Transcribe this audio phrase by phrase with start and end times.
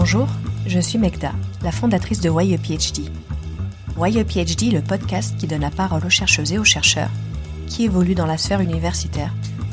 [0.00, 0.28] Bonjour,
[0.66, 3.10] je suis Megda, la fondatrice de Why a PhD.
[3.98, 7.10] Why le podcast qui donne la parole aux chercheuses et aux chercheurs
[7.66, 9.30] qui évoluent dans la sphère universitaire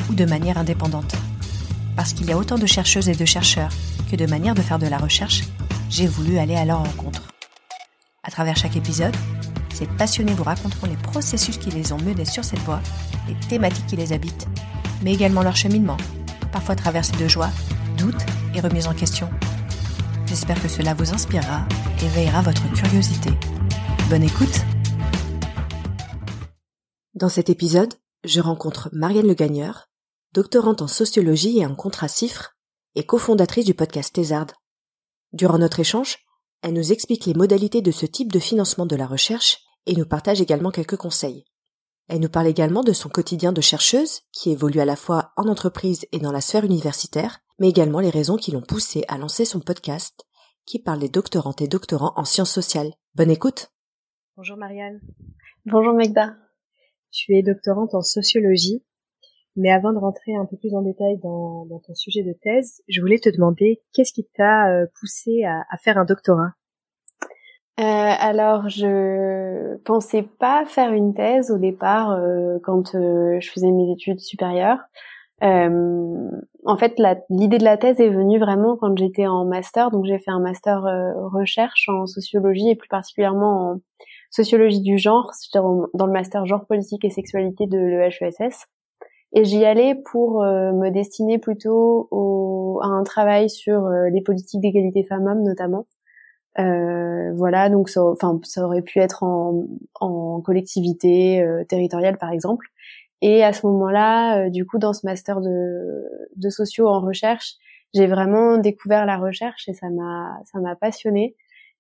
[0.10, 1.15] ou de manière indépendante.
[1.96, 3.71] Parce qu'il y a autant de chercheuses et de chercheurs
[4.12, 5.44] que de manières de faire de la recherche,
[5.90, 7.29] j'ai voulu aller à leur rencontre.
[8.21, 9.15] À travers chaque épisode,
[9.73, 12.81] ces passionnés vous raconteront les processus qui les ont menés sur cette voie,
[13.29, 14.49] les thématiques qui les habitent,
[15.03, 15.97] mais également leur cheminement,
[16.52, 17.49] parfois traversé de joie,
[17.98, 19.30] doutes et remises en question.
[20.27, 21.66] J'espère que cela vous inspirera
[22.04, 23.30] et veillera votre curiosité.
[24.09, 24.59] Bonne écoute
[27.13, 27.94] Dans cet épisode,
[28.26, 29.90] je rencontre Marianne Le Gagneur,
[30.34, 32.58] doctorante en sociologie et en contrat cifre
[32.95, 34.48] et cofondatrice du podcast Thésard.
[35.31, 36.17] Durant notre échange,
[36.62, 40.05] elle nous explique les modalités de ce type de financement de la recherche et nous
[40.05, 41.45] partage également quelques conseils.
[42.09, 45.48] Elle nous parle également de son quotidien de chercheuse, qui évolue à la fois en
[45.48, 49.45] entreprise et dans la sphère universitaire, mais également les raisons qui l'ont poussée à lancer
[49.45, 50.25] son podcast,
[50.66, 52.94] qui parle des doctorantes et doctorants en sciences sociales.
[53.16, 53.72] Bonne écoute
[54.36, 55.00] Bonjour Marianne.
[55.66, 56.35] Bonjour Megda.
[57.11, 58.83] Tu es doctorante en sociologie,
[59.55, 63.02] mais avant de rentrer un peu plus en détail dans, ton sujet de thèse, je
[63.02, 66.53] voulais te demander qu'est-ce qui t'a euh, poussé à, faire un doctorat?
[67.80, 73.91] Euh, alors, je pensais pas faire une thèse au départ euh, quand je faisais mes
[73.91, 74.80] études supérieures.
[75.43, 76.31] Euh,
[76.66, 76.99] en fait,
[77.30, 79.91] l'idée de la thèse est venue vraiment quand j'étais en master.
[79.91, 83.81] Donc, j'ai fait un master euh, recherche en sociologie et plus particulièrement en
[84.31, 88.66] sociologie du genre, dans le master genre politique et sexualité de l'EHESS.
[89.33, 94.22] Et j'y allais pour euh, me destiner plutôt au, à un travail sur euh, les
[94.22, 95.85] politiques d'égalité femmes-hommes notamment.
[96.57, 98.01] voilà, donc ça,
[98.44, 99.66] ça aurait pu être en,
[99.99, 102.67] en collectivité territoriale par exemple.
[103.21, 107.53] Et à ce moment-là, euh, du coup, dans ce master de, de sociaux en recherche,
[107.93, 111.35] j'ai vraiment découvert la recherche et ça m'a ça m'a passionné.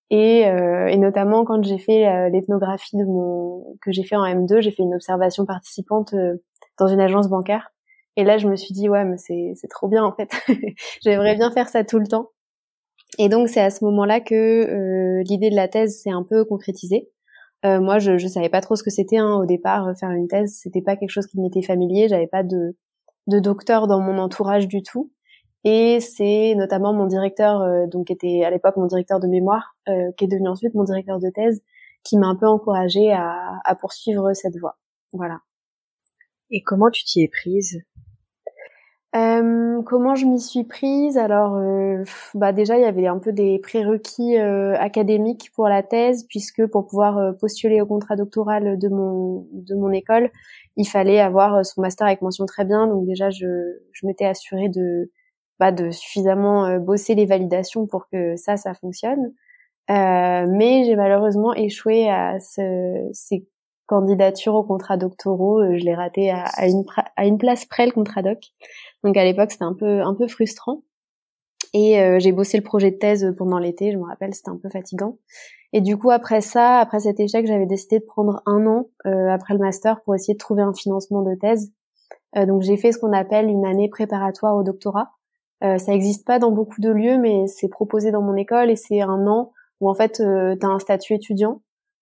[0.09, 4.23] Et, euh, et, notamment quand j'ai fait euh, l'ethnographie de mon que j'ai fait en
[4.23, 6.15] M2, j'ai fait une observation participante
[6.79, 7.71] dans une agence bancaire.
[8.15, 10.31] Et là, je me suis dit ouais, mais c'est c'est trop bien en fait.
[11.03, 12.31] J'aimerais bien faire ça tout le temps.
[13.19, 17.09] Et donc c'est à ce moment-là que l'idée de la thèse s'est un peu concrétisée.
[17.67, 19.87] Euh, moi, je, je savais pas trop ce que c'était hein, au départ.
[19.87, 22.07] Euh, faire une thèse, c'était pas quelque chose qui m'était familier.
[22.07, 22.75] J'avais pas de,
[23.27, 25.11] docteur dans mon entourage du tout.
[25.63, 29.75] Et c'est notamment mon directeur, euh, donc qui était à l'époque mon directeur de mémoire,
[29.85, 31.61] qui est devenu ensuite mon directeur de thèse,
[32.03, 34.77] qui m'a un peu encouragée à poursuivre cette voie.
[35.11, 35.39] Voilà.
[36.51, 37.81] Et comment tu t'y es prise?
[39.17, 41.17] Euh, comment je m'y suis prise?
[41.17, 42.03] Alors, euh,
[42.35, 46.65] bah déjà, il y avait un peu des prérequis euh, académiques pour la thèse, puisque
[46.67, 50.29] pour pouvoir postuler au contrat doctoral de mon de mon école,
[50.75, 52.87] il fallait avoir son master avec mention très bien.
[52.87, 53.47] Donc déjà, je,
[53.91, 55.11] je m'étais assurée de
[55.59, 59.33] bah, de suffisamment bosser les validations pour que ça, ça fonctionne.
[59.89, 63.47] mais j'ai malheureusement échoué à ce, ces
[63.87, 65.63] candidatures au contrat doctoraux.
[65.63, 66.83] Je l'ai raté à, à, une,
[67.15, 68.39] à une place près le contrat doc.
[69.03, 70.83] Donc à l'époque, c'était un peu un peu frustrant.
[71.73, 74.57] Et euh, j'ai bossé le projet de thèse pendant l'été, je me rappelle, c'était un
[74.57, 75.17] peu fatigant.
[75.73, 79.29] Et du coup, après ça, après cet échec, j'avais décidé de prendre un an euh,
[79.29, 81.71] après le master pour essayer de trouver un financement de thèse.
[82.35, 85.11] Euh, donc j'ai fait ce qu'on appelle une année préparatoire au doctorat.
[85.61, 89.01] ça n'existe pas dans beaucoup de lieux, mais c'est proposé dans mon école et c'est
[89.01, 91.61] un an où en fait tu as un statut étudiant.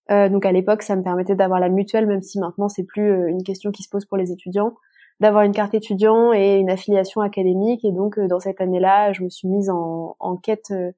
[0.10, 3.44] Donc à l'époque, ça me permettait d'avoir la mutuelle, même si maintenant c'est plus une
[3.44, 4.74] question qui se pose pour les étudiants
[5.20, 7.86] d'avoir une carte étudiant et une affiliation académique.
[7.86, 10.92] Et donc, euh, dans cette année-là, je me suis mise en, en quête euh,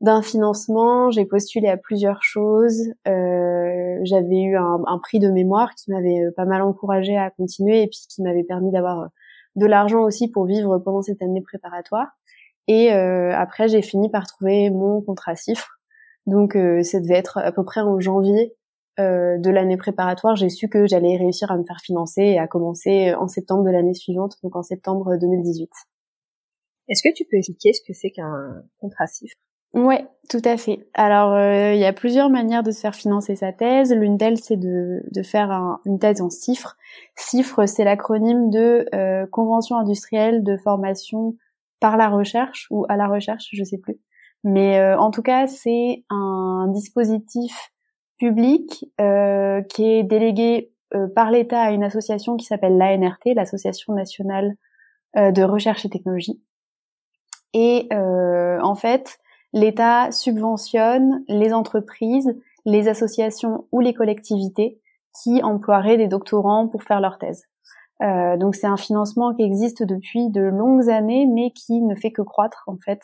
[0.00, 1.10] d'un financement.
[1.10, 2.92] J'ai postulé à plusieurs choses.
[3.08, 7.30] Euh, J'avais eu un, un, prix de mémoire qui m'avait euh, pas mal encouragée à
[7.30, 9.08] continuer et puis qui m'avait permis d'avoir
[9.56, 12.08] de l'argent aussi pour vivre pendant cette année préparatoire.
[12.66, 15.73] Et euh, après, j'ai fini par trouver mon contrat cifre.
[16.26, 18.54] Donc, euh, ça devait être à peu près en janvier
[19.00, 22.46] euh, de l'année préparatoire, j'ai su que j'allais réussir à me faire financer et à
[22.46, 25.68] commencer en septembre de l'année suivante, donc en septembre 2018.
[26.88, 29.34] Est-ce que tu peux expliquer ce que c'est qu'un contrat CIFRE
[29.74, 30.86] Ouais, tout à fait.
[30.94, 33.92] Alors, euh, il y a plusieurs manières de se faire financer sa thèse.
[33.92, 36.76] L'une d'elles, c'est de, de faire une thèse en CIFRE.
[37.16, 41.34] CIFRE, c'est l'acronyme de euh, Convention industrielle de formation
[41.80, 43.98] par la recherche ou à la recherche, je sais plus.
[44.44, 47.72] Mais en tout cas, c'est un dispositif
[48.18, 53.94] public euh, qui est délégué euh, par l'État à une association qui s'appelle l'ANRT, l'Association
[53.94, 54.54] nationale
[55.16, 56.40] euh, de recherche et technologie.
[57.56, 59.18] Et en fait,
[59.52, 64.80] l'État subventionne les entreprises, les associations ou les collectivités
[65.22, 67.44] qui emploieraient des doctorants pour faire leur thèse.
[68.02, 72.10] Euh, donc c'est un financement qui existe depuis de longues années, mais qui ne fait
[72.10, 73.00] que croître en fait,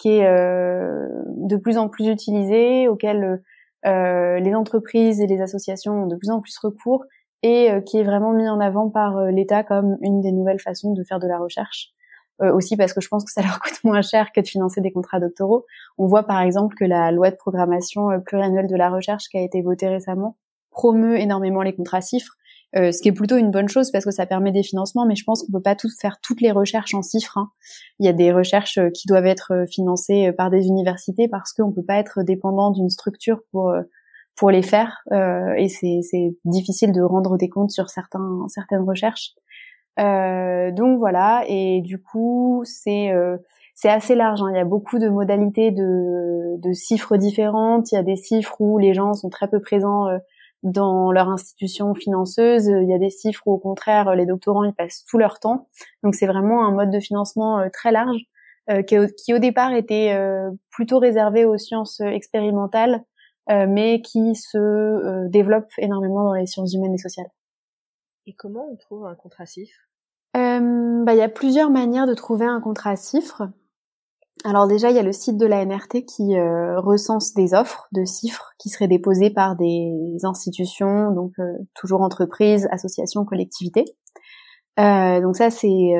[0.00, 3.42] qui est de plus en plus utilisé, auquel
[3.84, 7.04] les entreprises et les associations ont de plus en plus recours
[7.42, 11.04] et qui est vraiment mis en avant par l'État comme une des nouvelles façons de
[11.04, 11.94] faire de la recherche.
[12.42, 14.80] Euh, aussi parce que je pense que ça leur coûte moins cher que de financer
[14.80, 15.66] des contrats doctoraux.
[15.98, 19.38] On voit par exemple que la loi de programmation euh, pluriannuelle de la recherche qui
[19.38, 20.36] a été votée récemment
[20.70, 22.32] promeut énormément les contrats chiffres,
[22.76, 25.16] euh, ce qui est plutôt une bonne chose parce que ça permet des financements, mais
[25.16, 27.38] je pense qu'on peut pas tout faire toutes les recherches en chiffres.
[27.38, 27.50] Hein.
[27.98, 31.84] Il y a des recherches qui doivent être financées par des universités parce qu'on peut
[31.84, 33.72] pas être dépendant d'une structure pour
[34.36, 39.34] pour les faire euh, et c'est difficile de rendre des comptes sur certains certaines recherches.
[39.98, 43.36] Euh, donc voilà, et du coup c'est euh,
[43.74, 44.40] c'est assez large.
[44.42, 44.48] Hein.
[44.50, 47.92] Il y a beaucoup de modalités de, de chiffres différentes.
[47.92, 50.18] Il y a des chiffres où les gens sont très peu présents euh,
[50.62, 52.66] dans leur institution financeuse.
[52.66, 55.68] Il y a des chiffres où au contraire les doctorants ils passent tout leur temps.
[56.02, 58.20] Donc c'est vraiment un mode de financement très large
[58.86, 60.16] qui, qui, au départ était
[60.70, 63.02] plutôt réservé aux sciences expérimentales,
[63.48, 67.30] mais qui se développe énormément dans les sciences humaines et sociales.
[68.30, 69.70] Et comment on trouve un contrat CIF
[70.36, 73.48] euh, bah, Il y a plusieurs manières de trouver un contrat CIFRE.
[74.44, 77.88] Alors déjà, il y a le site de la NRT qui euh, recense des offres
[77.92, 83.84] de CIFRE qui seraient déposées par des institutions, donc euh, toujours entreprises, associations, collectivités.
[84.78, 85.92] donc ça, c'est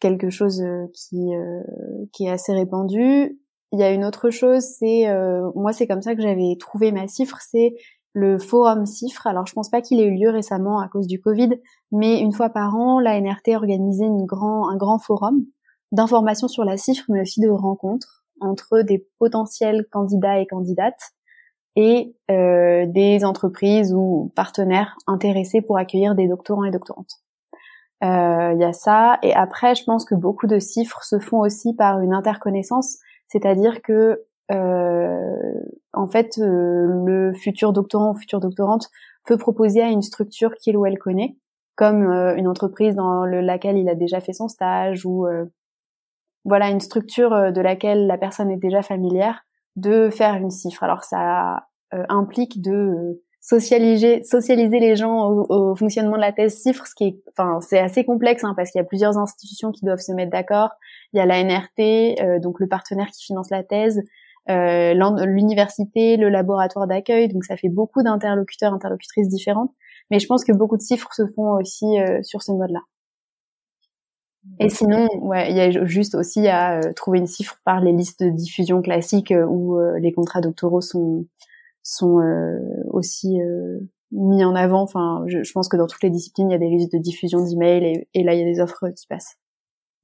[0.00, 0.62] quelque chose
[0.94, 1.32] qui,
[2.20, 3.38] est assez répandu.
[3.72, 5.06] Il y a une autre chose, c'est
[5.54, 7.74] moi, c'est comme ça que j'avais trouvé ma CIFRE, c'est
[8.14, 9.26] le forum CIFRE.
[9.26, 11.50] Alors je pense pas qu'il ait eu lieu récemment à cause du Covid,
[11.90, 15.44] mais une fois par an, la NRT organisait une un grand forum
[15.92, 21.12] d'information sur la CIFRE, mais aussi de rencontres entre des potentiels candidats et candidates
[21.76, 27.20] et euh, des entreprises ou partenaires intéressés pour accueillir des doctorants et doctorantes.
[28.02, 29.18] Euh, il y a ça.
[29.22, 32.98] Et après, je pense que beaucoup de CIFRE se font aussi par une interconnaissance,
[33.28, 35.36] c'est-à-dire que euh,
[35.92, 38.88] en fait, euh, le futur doctorant ou future doctorante
[39.24, 41.36] peut proposer à une structure qu'il ou elle connaît,
[41.76, 45.26] comme euh, une entreprise dans laquelle il a déjà fait son stage ou
[46.44, 49.44] voilà une structure de laquelle la personne est déjà familière,
[49.76, 50.82] de faire une cifre.
[50.82, 51.66] Alors ça
[52.08, 57.22] implique de socialiser, socialiser les gens au, fonctionnement de la thèse cifre, ce qui est,
[57.36, 60.30] enfin, c'est assez complexe hein, parce qu'il y a plusieurs institutions qui doivent se mettre
[60.30, 60.70] d'accord.
[61.12, 64.00] Il y a la NRT, donc le partenaire qui finance la thèse.
[64.50, 69.72] Euh, l'université, le laboratoire d'accueil, donc ça fait beaucoup d'interlocuteurs, interlocutrices différentes.
[70.10, 72.80] Mais je pense que beaucoup de chiffres se font aussi euh, sur ce mode-là.
[74.58, 77.92] Et sinon, ouais, il y a juste aussi à euh, trouver une cifre par les
[77.92, 81.26] listes de diffusion classiques où les contrats doctoraux sont
[81.84, 82.20] sont
[82.90, 83.38] aussi
[84.12, 84.82] mis en avant.
[84.82, 86.98] Enfin, je, je, pense que dans toutes les disciplines, il y a des listes de
[86.98, 89.38] diffusion d'emails et, et là, il y a des offres qui passent.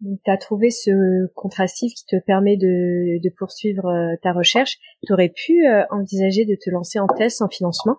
[0.00, 4.78] Tu as trouvé ce contrastif qui te permet de, de poursuivre euh, ta recherche.
[5.04, 7.96] Tu aurais pu euh, envisager de te lancer en thèse sans financement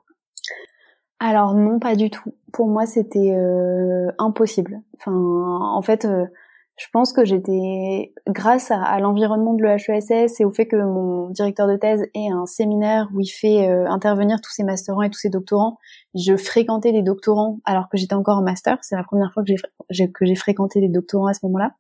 [1.20, 2.34] Alors non, pas du tout.
[2.54, 4.82] Pour moi, c'était euh, impossible.
[4.98, 6.08] Enfin, en fait,
[6.80, 11.68] je pense que j'étais, grâce à, l'environnement de l'EHESS et au fait que mon directeur
[11.68, 15.20] de thèse ait un séminaire où il fait euh, intervenir tous ses masterants et tous
[15.20, 15.78] ses doctorants,
[16.16, 18.78] je fréquentais des doctorants alors que j'étais encore en master.
[18.82, 19.52] C'est la première fois que
[19.90, 21.74] j'ai que j'ai fréquenté des doctorants à ce moment-là.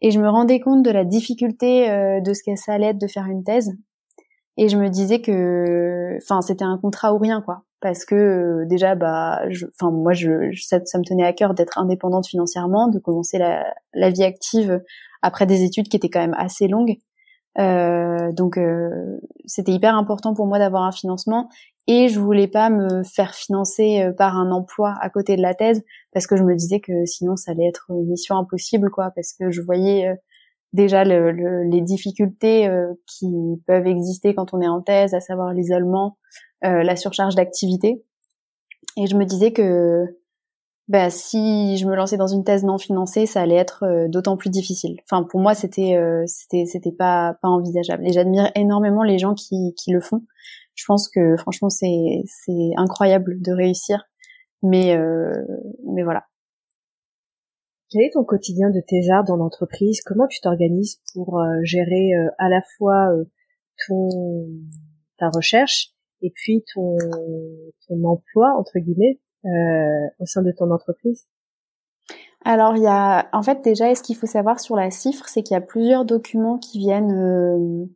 [0.00, 3.06] Et je me rendais compte de la difficulté euh, de ce que ça être de
[3.06, 3.72] faire une thèse.
[4.56, 8.66] Et je me disais que, enfin, c'était un contrat ou rien, quoi parce que euh,
[8.66, 9.42] déjà bah
[9.74, 14.10] enfin moi je, ça, me tenait à cœur d'être indépendante financièrement de commencer la, la,
[14.10, 14.82] vie active
[15.22, 16.98] après des études qui étaient quand même assez longues.
[17.58, 21.48] Euh, donc euh, c'était hyper important pour moi d'avoir un financement
[21.88, 25.54] et je voulais pas me faire financer euh, par un emploi à côté de la
[25.54, 25.82] thèse
[26.12, 29.32] parce que je me disais que sinon ça allait être une mission impossible quoi parce
[29.32, 30.14] que je voyais
[30.72, 32.70] déjà le, les difficultés
[33.06, 33.34] qui
[33.66, 36.16] peuvent exister quand on est en thèse à savoir l'isolement
[36.64, 38.04] euh, la surcharge d'activité.
[38.96, 40.06] Et je me disais que
[40.88, 44.36] bah, si je me lançais dans une thèse non financée, ça allait être euh, d'autant
[44.36, 44.98] plus difficile.
[45.04, 48.06] Enfin, pour moi, c'était euh, c'était c'était pas pas envisageable.
[48.08, 50.22] Et j'admire énormément les gens qui qui le font.
[50.74, 54.04] Je pense que franchement, c'est c'est incroyable de réussir.
[54.62, 54.98] Mais
[55.86, 56.24] mais voilà.
[57.90, 60.00] Quel est ton quotidien de thésard dans l'entreprise?
[60.02, 63.10] Comment tu t'organises pour gérer à la fois
[63.86, 64.08] ton
[65.18, 66.96] ta recherche et puis ton,
[67.86, 71.26] ton emploi entre guillemets euh, au sein de ton entreprise?
[72.44, 75.42] Alors il y a en fait déjà ce qu'il faut savoir sur la cifre c'est
[75.42, 77.86] qu'il y a plusieurs documents qui viennent euh,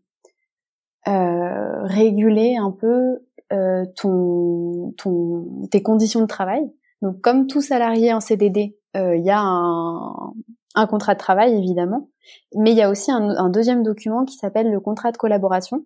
[1.09, 3.21] euh, réguler un peu
[3.53, 6.73] euh, ton, ton tes conditions de travail.
[7.03, 10.33] Donc comme tout salarié en CDD euh, il y a un
[10.75, 12.09] un contrat de travail évidemment,
[12.57, 15.85] mais il y a aussi un, deuxième document qui s'appelle le contrat de collaboration,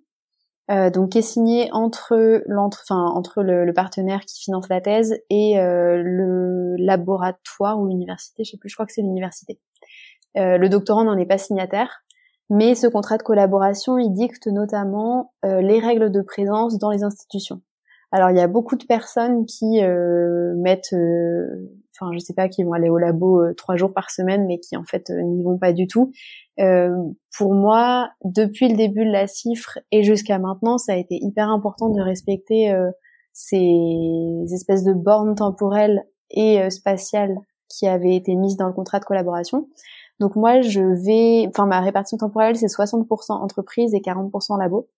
[0.69, 5.17] euh, donc qui est signé entre l'entre, enfin entre le, partenaire qui finance la thèse
[5.31, 9.61] et euh, le laboratoire ou l'université, je sais plus, je crois que c'est l'université.
[10.37, 12.03] Euh, le doctorant n'en est pas signataire,
[12.51, 17.61] mais ce contrat de collaboration il dicte notamment les règles de présence dans les institutions.
[18.11, 19.81] Alors il y a beaucoup de personnes qui
[20.57, 20.95] mettent
[21.99, 24.59] enfin je sais pas, qui vont aller au labo euh, trois jours par semaine, mais
[24.59, 26.13] qui en fait euh, n'y vont pas du tout.
[26.59, 26.95] Euh,
[27.37, 31.49] pour moi, depuis le début de la cifre et jusqu'à maintenant, ça a été hyper
[31.49, 32.75] important de respecter
[33.33, 37.37] ces espèces de bornes temporelles et spatiales
[37.69, 39.69] qui avaient été mises dans le contrat de collaboration.
[40.19, 44.89] Donc moi, je vais, enfin ma répartition temporelle, c'est 60% entreprise et 40% labo.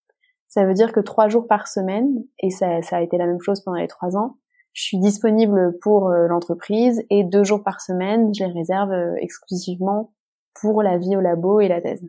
[0.47, 3.41] Ça veut dire que trois jours par semaine, et ça, ça a été la même
[3.41, 4.37] chose pendant les trois ans,
[4.79, 9.17] je suis disponible pour euh, l'entreprise et deux jours par semaine, je les réserve euh,
[9.17, 10.13] exclusivement
[10.55, 12.01] pour la vie au labo et la thèse.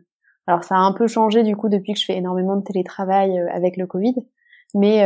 [0.46, 3.40] Alors ça a un peu changé du coup depuis que je fais énormément de télétravail
[3.40, 4.14] euh, avec le Covid,
[4.74, 5.04] mais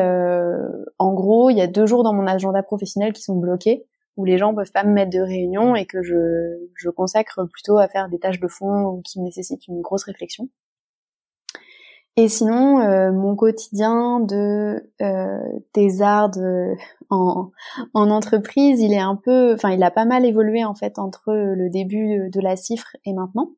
[0.98, 3.86] en gros il y a deux jours dans mon agenda professionnel qui sont bloqués
[4.18, 7.78] où les gens peuvent pas me mettre de réunion et que je, je consacre plutôt
[7.78, 10.50] à faire des tâches de fond qui nécessitent une grosse réflexion.
[12.16, 15.38] Et sinon, euh, mon quotidien de euh,
[15.74, 16.30] des arts
[17.10, 17.50] en,
[17.92, 21.32] en entreprise, il est un peu, enfin, il a pas mal évolué en fait entre
[21.32, 23.50] le début de la cifre et maintenant.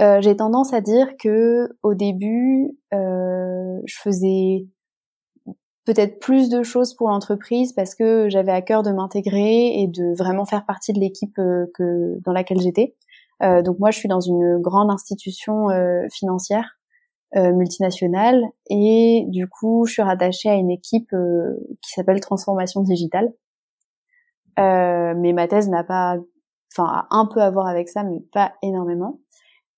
[0.00, 4.66] Euh, J'ai tendance à dire que au début, euh, je faisais
[5.84, 10.14] peut-être plus de choses pour l'entreprise parce que j'avais à cœur de m'intégrer et de
[10.16, 12.94] vraiment faire partie de l'équipe euh, que dans laquelle j'étais.
[13.40, 15.68] donc moi, je suis dans une grande institution
[16.12, 16.77] financière
[17.36, 22.80] euh, multinationale et du coup je suis rattachée à une équipe euh, qui s'appelle transformation
[22.80, 23.34] digitale.
[24.58, 26.16] Euh, mais ma thèse n'a pas,
[26.74, 29.20] enfin un peu à voir avec ça, mais pas énormément.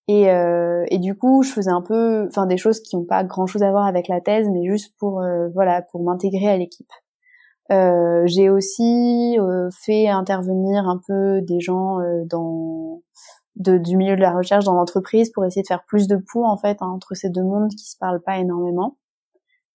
[0.07, 3.47] Et, et du coup je faisais un peu, enfin des choses qui n'ont pas grand
[3.47, 5.23] chose à voir avec la thèse, mais juste pour
[5.55, 6.91] voilà pour m'intégrer à l'équipe.
[7.71, 9.39] j'ai aussi
[9.85, 13.03] fait intervenir un peu des gens dans
[13.61, 16.47] de, du milieu de la recherche dans l'entreprise pour essayer de faire plus de ponts
[16.47, 18.97] en fait hein, entre ces deux mondes qui se parlent pas énormément.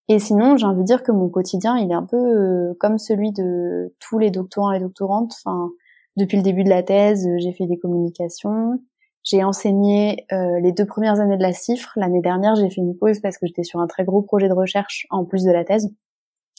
[0.07, 2.99] Et sinon, j'ai envie de dire que mon quotidien, il est un peu euh, comme
[2.99, 5.33] celui de tous les doctorants et doctorantes.
[5.43, 5.71] Enfin,
[6.15, 8.79] depuis le début de la thèse, j'ai fait des communications.
[9.23, 11.93] J'ai enseigné euh, les deux premières années de la CIFRE.
[11.95, 14.53] L'année dernière, j'ai fait une pause parce que j'étais sur un très gros projet de
[14.53, 15.91] recherche en plus de la thèse.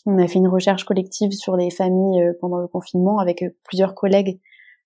[0.07, 3.95] On a fait une recherche collective sur les familles euh, pendant le confinement avec plusieurs
[3.95, 4.41] collègues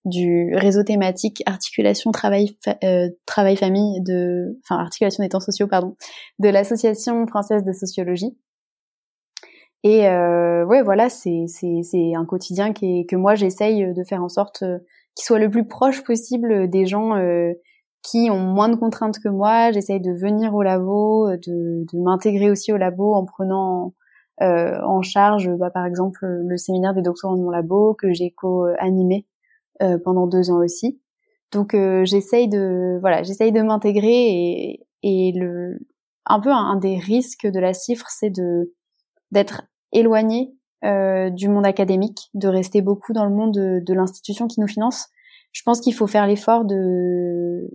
[0.04, 5.96] du réseau thématique articulation travail euh, travail famille de enfin articulation des temps sociaux pardon
[6.38, 8.36] de l'association française de sociologie.
[9.82, 14.04] Et euh, ouais voilà c'est c'est c'est un quotidien qui est, que moi j'essaye de
[14.04, 14.78] faire en sorte euh,
[15.14, 17.52] qu'il soit le plus proche possible des gens euh,
[18.02, 19.70] qui ont moins de contraintes que moi.
[19.72, 23.94] J'essaye de venir au labo de de m'intégrer aussi au labo en prenant
[24.42, 29.26] en charge bah, par exemple le séminaire des doctorants de mon labo que j'ai co-animé
[29.82, 31.00] euh, pendant deux ans aussi.
[31.52, 35.78] Donc euh, j'essaye de voilà, j'essaye de m'intégrer et, et le
[36.26, 38.74] un peu un, des risques de la cifre, c'est de
[39.32, 44.46] d'être éloigné euh, du monde académique, de rester beaucoup dans le monde de, de l'institution
[44.46, 45.08] qui nous finance.
[45.52, 47.68] Je pense qu'il faut faire l'effort de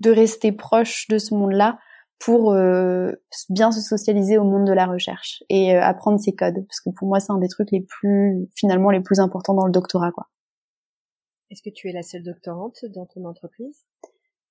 [0.00, 1.78] de rester proche de ce monde-là
[2.18, 3.12] pour euh,
[3.48, 6.90] bien se socialiser au monde de la recherche et euh, apprendre ses codes parce que
[6.90, 10.12] pour moi c'est un des trucs les plus finalement les plus importants dans le doctorat
[10.12, 10.28] quoi.
[11.52, 13.84] Est-ce que tu es la seule doctorante dans ton entreprise?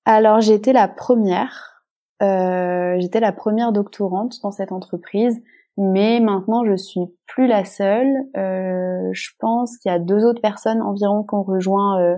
[0.06, 1.84] Alors j'étais la première.
[2.22, 5.42] Euh, j'étais la première doctorante dans cette entreprise,
[5.78, 8.08] mais maintenant je suis plus la seule.
[8.38, 12.18] Euh, je pense qu'il y a deux autres personnes environ qui ont rejoint euh,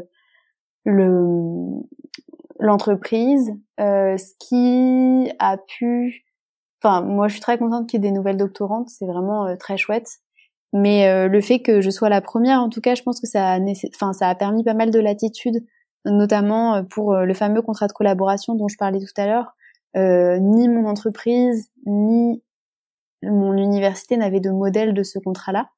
[0.84, 1.80] le
[2.60, 6.26] l'entreprise, ce qui a pu.
[6.84, 9.78] Enfin, moi je suis très contente qu'il y ait des nouvelles doctorantes, c'est vraiment très
[9.78, 10.20] chouette.
[10.74, 13.28] Mais euh, le fait que je sois la première, en tout cas, je pense que
[13.28, 13.60] ça a,
[13.94, 15.64] enfin, ça a permis pas mal de latitude,
[16.04, 19.56] notamment euh, pour euh, le fameux contrat de collaboration dont je parlais tout à l'heure.
[19.96, 22.42] ni mon entreprise, ni
[23.22, 25.70] mon université n'avaient de modèle de ce contrat-là.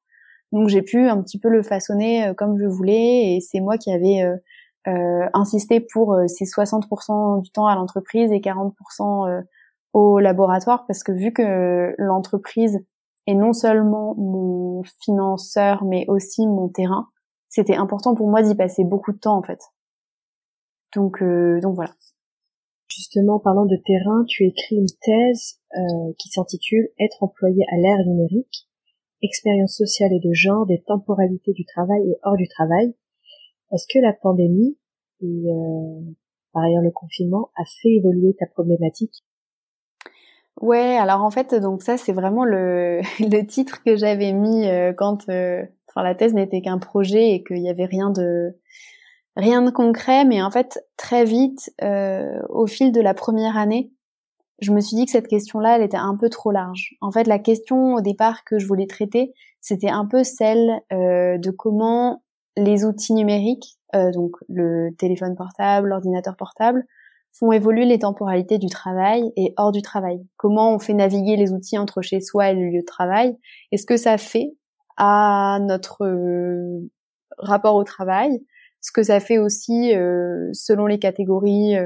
[0.52, 3.92] Donc j'ai pu un petit peu le façonner comme je voulais et c'est moi qui
[3.92, 4.24] avais
[4.88, 9.42] euh, insisté pour ces 60% du temps à l'entreprise et 40%
[9.92, 12.80] au laboratoire parce que vu que l'entreprise
[13.26, 17.08] et non seulement mon financeur, mais aussi mon terrain.
[17.48, 19.60] C'était important pour moi d'y passer beaucoup de temps en fait.
[20.94, 21.94] Donc, euh, donc voilà.
[22.88, 28.06] Justement, parlant de terrain, tu écris une thèse euh, qui s'intitule Être employé à l'ère
[28.06, 28.68] numérique,
[29.22, 32.94] expérience sociale et de genre des temporalités du travail et hors du travail.
[33.72, 34.78] Est-ce que la pandémie
[35.20, 35.44] et
[36.52, 39.25] par ailleurs le confinement a fait évoluer ta problématique?
[40.60, 45.24] Ouais, alors en fait, donc ça c'est vraiment le, le titre que j'avais mis quand,
[45.28, 48.56] enfin la thèse n'était qu'un projet et qu'il y avait rien de
[49.36, 51.70] rien de concret, mais en fait très vite,
[52.48, 53.92] au fil de la première année,
[54.60, 56.94] je me suis dit que cette question-là, elle était un peu trop large.
[57.00, 61.38] En fait, la question au départ que je voulais traiter, c'était un peu celle euh,
[61.38, 62.22] de comment
[62.56, 66.86] les outils numériques, euh, donc le téléphone portable, l'ordinateur portable,
[67.38, 70.18] font évoluer les temporalités du travail et hors du travail.
[70.36, 73.36] Comment on fait naviguer les outils entre chez soi et le lieu de travail?
[73.72, 74.54] Et ce que ça fait
[74.96, 76.90] à notre euh,
[77.38, 78.42] rapport au travail,
[78.80, 79.92] ce que ça fait aussi
[80.52, 81.76] selon les catégories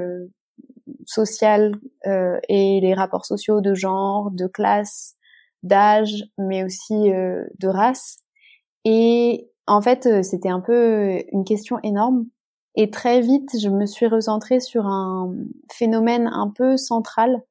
[1.07, 1.73] sociales
[2.07, 5.17] euh, et les rapports sociaux de genre, de classe,
[5.63, 8.19] d'âge, mais aussi euh, de race?
[8.85, 12.27] Et en fait, euh, c'était un peu une question énorme.
[12.77, 15.35] Et très vite, je me suis recentrée sur un
[15.73, 17.43] phénomène un peu central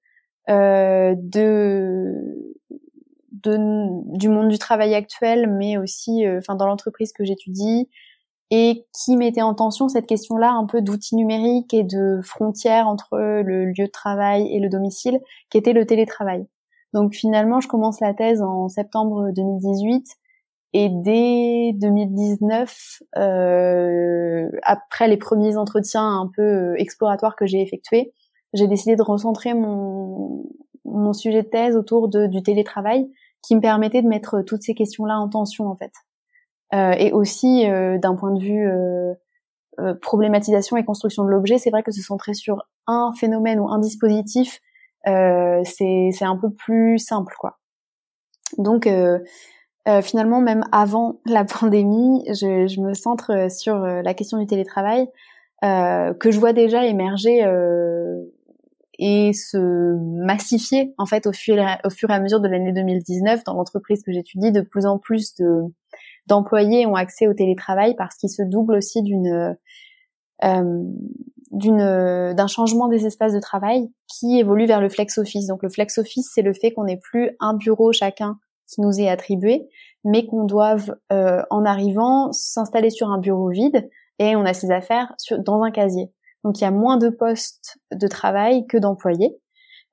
[0.50, 2.56] euh, de,
[3.32, 3.58] de,
[4.18, 7.90] du monde du travail actuel, mais aussi, enfin, dans l'entreprise que j'étudie,
[8.52, 13.18] et qui mettait en tension cette question-là un peu d'outils numériques et de frontières entre
[13.18, 16.48] le lieu de travail et le domicile, qui était le télétravail.
[16.94, 20.04] Donc finalement, je commence la thèse en septembre 2018
[20.74, 28.14] et dès 2019, euh, après les premiers entretiens un peu exploratoires que j'ai effectués,
[28.54, 30.44] j'ai décidé de recentrer mon,
[30.86, 33.10] mon sujet de thèse autour de, du télétravail,
[33.42, 35.94] qui me permettait de mettre toutes ces questions-là en tension en fait.
[36.74, 41.72] Euh, et aussi euh, d'un point de vue euh, problématisation et construction de l'objet, c'est
[41.72, 44.60] vrai que se centrer sur un phénomène ou un dispositif,
[45.06, 47.60] c'est un peu plus simple quoi.
[48.58, 48.90] Donc
[50.02, 55.08] finalement, même avant la pandémie, je, je me centre sur la question du télétravail
[55.62, 57.44] que je vois déjà émerger
[59.00, 64.04] et se massifier en fait au fur, et à mesure de l'année 2019 dans l'entreprise
[64.04, 65.62] que j'étudie, de plus en plus de
[66.28, 69.56] d'employés ont accès au télétravail parce qu'il se double aussi d'une
[70.44, 70.84] euh,
[71.52, 75.48] d'une d'un changement des espaces de travail qui évolue vers le flex office.
[75.48, 78.38] Donc le flex office, c'est le fait qu'on n'ait plus un bureau chacun
[78.70, 79.68] qui nous est attribué,
[80.04, 84.72] mais qu'on doive euh, en arrivant s'installer sur un bureau vide et on a ses
[84.72, 86.12] affaires dans un casier.
[86.44, 89.38] Donc il y a moins de postes de travail que d'employés.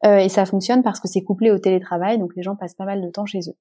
[0.04, 2.84] Euh, et ça fonctionne parce que c'est couplé au télétravail, donc les gens passent pas
[2.84, 3.56] mal de temps chez eux.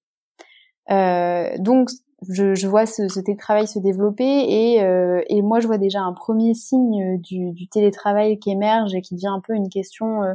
[0.92, 1.90] Euh, donc
[2.30, 6.02] je, je, vois ce, ce, télétravail se développer et, euh, et, moi je vois déjà
[6.02, 10.24] un premier signe du, du, télétravail qui émerge et qui devient un peu une question
[10.24, 10.34] euh,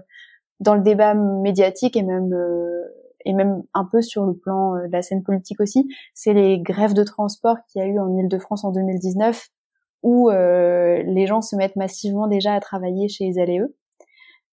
[0.60, 2.84] dans le débat médiatique et même euh,
[3.24, 6.94] et même un peu sur le plan de la scène politique aussi, c'est les grèves
[6.94, 9.48] de transport qu'il y a eu en Ile-de-France en 2019
[10.02, 13.68] où les gens se mettent massivement déjà à travailler chez les ALE.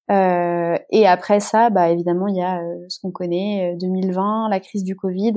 [0.09, 4.83] Euh, et après ça, bah évidemment, il y a ce qu'on connaît, 2020, la crise
[4.83, 5.33] du Covid,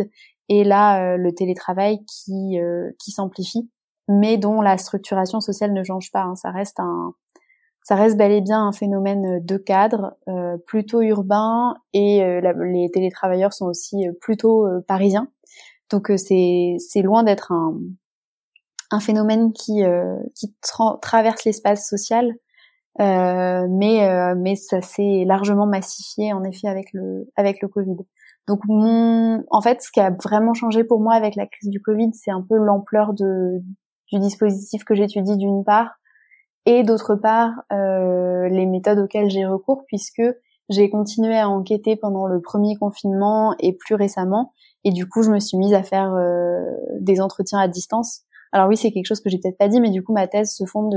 [0.49, 3.69] et là euh, le télétravail qui euh, qui s'amplifie,
[4.09, 6.23] mais dont la structuration sociale ne change pas.
[6.23, 6.37] Hein.
[6.37, 7.15] Ça reste un
[7.91, 13.53] ça reste bel et bien un phénomène de cadre euh, plutôt urbain et les télétravailleurs
[13.53, 15.27] sont aussi plutôt parisiens.
[15.91, 17.81] Donc c'est c'est loin d'être un
[18.93, 19.83] un phénomène qui
[20.37, 20.55] qui
[21.03, 22.33] traverse l'espace social,
[22.97, 27.97] mais mais ça s'est largement massifié en effet avec le avec le Covid.
[28.47, 32.13] Donc en fait, ce qui a vraiment changé pour moi avec la crise du Covid,
[32.15, 33.65] c'est un peu l'ampleur du
[34.13, 36.00] dispositif que j'étudie d'une part,
[36.71, 40.23] et d'autre part euh, les méthodes auxquelles j'ai recours, puisque
[40.69, 44.53] j'ai continué à enquêter pendant le premier confinement et plus récemment,
[44.85, 46.61] et du coup je me suis mise à faire euh,
[47.01, 48.21] des entretiens à distance.
[48.53, 50.55] Alors oui, c'est quelque chose que j'ai peut-être pas dit, mais du coup ma thèse
[50.55, 50.95] se fonde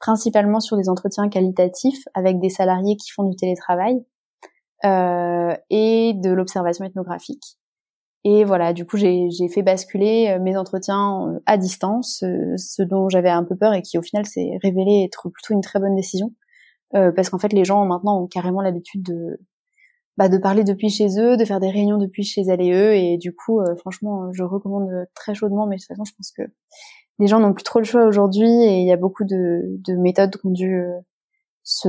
[0.00, 4.04] principalement sur des entretiens qualitatifs avec des salariés qui font du télétravail
[4.84, 7.58] euh, et de l'observation ethnographique.
[8.24, 12.18] Et voilà, du coup, j'ai fait basculer euh, mes entretiens euh, à distance,
[12.56, 15.60] ce dont j'avais un peu peur et qui au final s'est révélé être plutôt une
[15.60, 16.32] très bonne décision,
[16.94, 19.40] euh, parce qu'en fait, les gens maintenant ont carrément l'habitude de
[20.18, 22.94] bah, de parler depuis chez eux, de faire des réunions depuis chez elles et eux,
[22.94, 25.66] et du coup, franchement, je recommande très chaudement.
[25.66, 26.42] Mais de toute façon, je pense que
[27.18, 29.94] les gens n'ont plus trop le choix aujourd'hui, et il y a beaucoup de, de
[29.96, 30.84] méthodes qui ont dû
[31.62, 31.88] se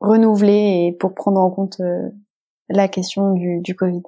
[0.00, 2.08] renouveler et pour prendre en compte euh,
[2.68, 4.02] la question du, du Covid.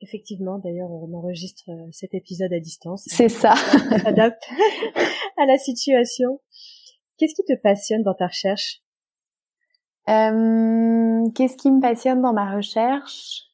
[0.00, 3.04] Effectivement, d'ailleurs, on enregistre euh, cet épisode à distance.
[3.06, 3.54] C'est ça.
[3.92, 4.42] On s'adapte
[5.38, 6.40] à la situation.
[7.16, 8.82] Qu'est-ce qui te passionne dans ta recherche?
[10.08, 13.44] Euh, Qu'est-ce qui me passionne dans ma recherche?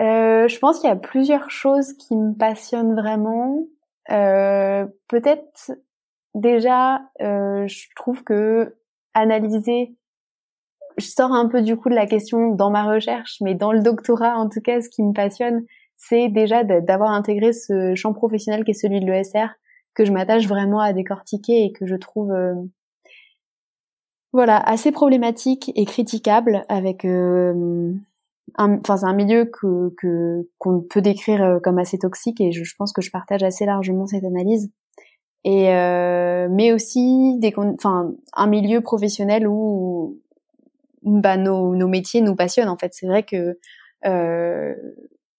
[0.00, 3.64] Euh, Je pense qu'il y a plusieurs choses qui me passionnent vraiment.
[4.10, 5.72] Euh, Peut-être
[6.34, 8.76] déjà, euh, je trouve que
[9.12, 9.94] analyser,
[10.98, 13.80] je sors un peu du coup de la question dans ma recherche, mais dans le
[13.80, 15.64] doctorat, en tout cas, ce qui me passionne,
[15.96, 19.48] c'est déjà d'avoir intégré ce champ professionnel qui est celui de l'ESR,
[19.94, 22.54] que je m'attache vraiment à décortiquer et que je trouve euh,
[24.32, 27.92] voilà assez problématique et critiquable avec euh,
[28.58, 29.94] enfin c'est un milieu que
[30.58, 34.06] qu'on peut décrire euh, comme assez toxique et je, pense que je partage assez largement
[34.06, 34.70] cette analyse.
[35.46, 35.66] Et
[36.50, 40.18] mais aussi des enfin un milieu professionnel où
[41.04, 43.58] bah nos nos métiers nous passionnent en fait c'est vrai que
[44.06, 44.74] euh,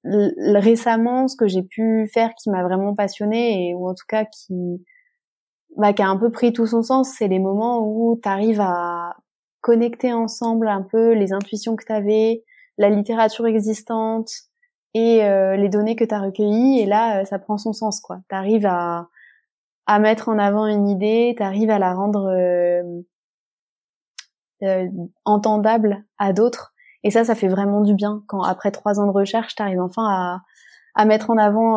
[0.03, 4.25] récemment ce que j'ai pu faire qui m'a vraiment passionné et ou en tout cas
[4.25, 4.83] qui
[5.77, 8.61] bah, qui a un peu pris tout son sens c'est les moments où tu arrives
[8.61, 9.15] à
[9.61, 12.41] connecter ensemble un peu les intuitions que tu
[12.77, 14.29] la littérature existante
[14.93, 17.99] et euh, les données que tu as recueillies et là euh, ça prend son sens
[17.99, 18.19] quoi.
[18.29, 19.09] Tu arrives à
[19.87, 22.27] à mettre en avant une idée, tu arrives à la rendre
[24.63, 24.87] euh,
[25.25, 26.73] entendable à d'autres.
[27.03, 29.81] Et ça ça fait vraiment du bien quand après trois ans de recherche tu arrives
[29.81, 30.41] enfin à
[30.95, 31.73] à mettre en avant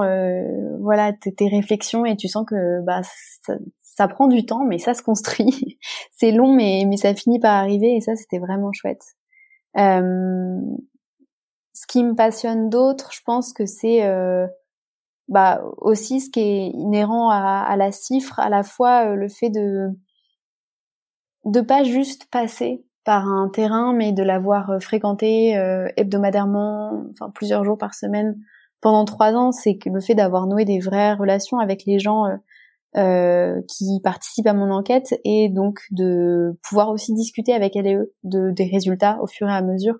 [0.80, 3.00] voilà tes, réflexions et tu sens que bah
[3.42, 5.78] ça, ça prend du temps mais ça se construit.
[6.12, 9.02] C'est long mais mais ça finit par arriver et ça c'était vraiment chouette.
[9.76, 10.60] Euh,
[11.72, 14.46] ce qui me passionne d'autre, je pense que c'est euh,
[15.28, 19.28] bah aussi ce qui est inhérent à, à la cifre, à la fois euh, le
[19.28, 19.90] fait de
[21.44, 25.52] de pas juste passer par un terrain, mais de l'avoir euh, fréquenté
[25.96, 28.36] hebdomadairement, enfin plusieurs jours par semaine
[28.80, 32.26] pendant trois ans, c'est que le fait d'avoir noué des vraies relations avec les gens
[32.96, 37.94] euh, qui participent à mon enquête et donc de pouvoir aussi discuter avec elle et
[37.94, 39.96] eux de, des résultats au fur et à mesure,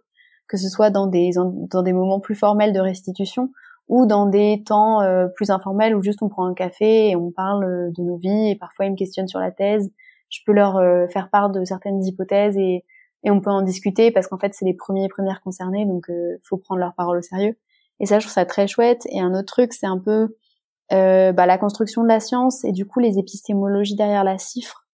[0.48, 3.50] que ce soit dans des, dans des moments plus formels de restitution
[3.88, 7.30] ou dans des temps euh, plus informels où juste on prend un café et on
[7.30, 9.90] parle de nos vies et parfois ils me questionnent sur la thèse.
[10.28, 12.84] Je peux leur euh, faire part de certaines hypothèses et,
[13.24, 16.38] et on peut en discuter parce qu'en fait c'est les premiers premières concernés donc il
[16.42, 17.56] faut prendre leur parole au sérieux.
[18.00, 19.06] Et ça je trouve ça très chouette.
[19.10, 20.36] Et un autre truc c'est un peu
[20.90, 24.86] euh, bah, la construction de la science et du coup les épistémologies derrière la cifre.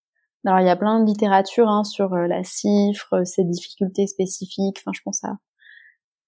[0.44, 4.09] Alors il y a plein de littérature hein, sur euh, la cifre, euh, ses difficultés
[4.09, 4.79] spécifiques.
[4.81, 5.38] Enfin, je pense à,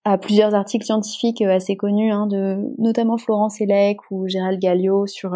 [0.04, 5.34] à plusieurs articles scientifiques assez connus, hein, de notamment Florence Elec ou Gérald Galliot sur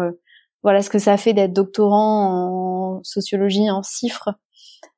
[0.63, 4.29] voilà ce que ça fait d'être doctorant en sociologie, en cifre,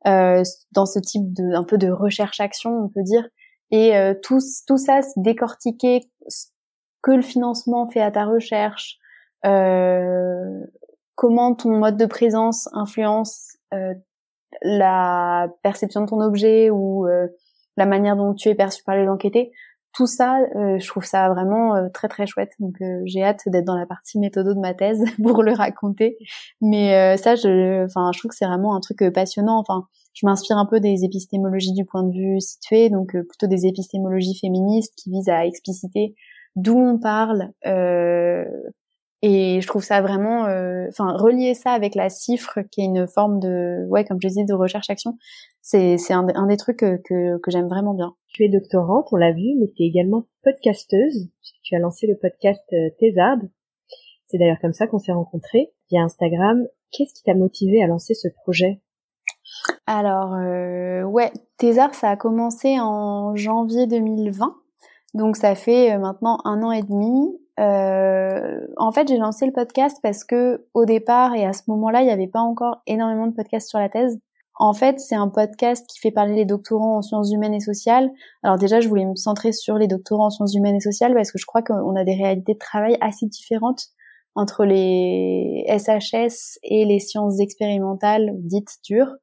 [0.08, 3.28] euh, dans ce type de un peu de recherche-action, on peut dire.
[3.72, 6.02] Et tout, tout ça, décortiquer
[7.02, 9.00] que le financement fait à ta recherche,
[9.46, 10.66] euh,
[11.16, 13.94] comment ton mode de présence influence euh,
[14.62, 17.28] la perception de ton objet ou euh,
[17.76, 19.52] la manière dont tu es perçu par les enquêtés.
[19.94, 22.54] Tout ça, je trouve ça vraiment très très chouette.
[22.60, 26.18] Donc j'ai hâte d'être dans la partie méthodo de ma thèse pour le raconter.
[26.62, 29.60] Mais ça, je, enfin, je trouve que c'est vraiment un truc passionnant.
[29.60, 33.66] Enfin, je m'inspire un peu des épistémologies du point de vue situé, donc plutôt des
[33.66, 36.16] épistémologies féministes qui visent à expliciter
[36.56, 38.46] d'où on parle, euh,
[39.26, 43.08] et je trouve ça vraiment, euh, enfin, relier ça avec la cifre, qui est une
[43.08, 45.18] forme de, ouais, comme je disais, de recherche-action,
[45.62, 48.16] c'est c'est un, un, des trucs que, que, que j'aime vraiment bien.
[48.34, 51.30] Tu es doctorante, on l'a vu, mais tu es également podcasteuse.
[51.64, 53.38] Tu as lancé le podcast euh, Thésard.
[54.28, 56.68] C'est d'ailleurs comme ça qu'on s'est rencontrés via Instagram.
[56.92, 58.82] Qu'est-ce qui t'a motivé à lancer ce projet?
[59.88, 64.54] Alors, euh, ouais, Thésard, ça a commencé en janvier 2020.
[65.14, 69.52] Donc ça fait euh, maintenant un an et demi euh, en fait, j'ai lancé le
[69.52, 73.28] podcast parce que au départ et à ce moment-là, il n'y avait pas encore énormément
[73.28, 74.20] de podcasts sur la thèse.
[74.56, 78.12] En fait, c'est un podcast qui fait parler les doctorants en sciences humaines et sociales.
[78.44, 81.32] Alors déjà, je voulais me centrer sur les doctorants en sciences humaines et sociales parce
[81.32, 83.88] que je crois qu'on a des réalités de travail assez différentes
[84.36, 89.16] entre les SHS et les sciences expérimentales dites dures.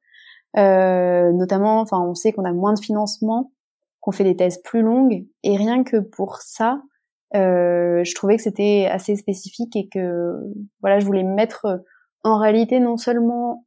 [0.57, 3.51] Euh, notamment, enfin, on sait qu'on a moins de financement,
[4.01, 6.81] qu'on fait des thèses plus longues, et rien que pour ça,
[7.35, 10.33] euh, je trouvais que c'était assez spécifique et que
[10.81, 11.81] voilà, je voulais mettre
[12.23, 13.65] en réalité non seulement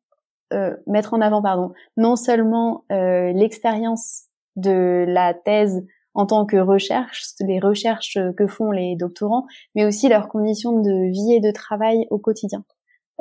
[0.52, 4.24] euh, mettre en avant pardon, non seulement euh, l'expérience
[4.56, 10.08] de la thèse en tant que recherche, les recherches que font les doctorants, mais aussi
[10.08, 12.64] leurs conditions de vie et de travail au quotidien.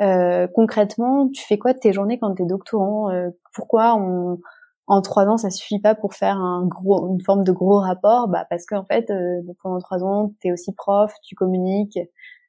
[0.00, 3.10] Euh, concrètement, tu fais quoi de tes journées quand tu es doctorant?
[3.10, 4.38] Euh, Pourquoi on,
[4.86, 8.28] en trois ans, ça suffit pas pour faire un gros, une forme de gros rapport,
[8.28, 11.98] bah parce qu'en fait, euh, pendant trois ans, tu es aussi prof, tu communiques,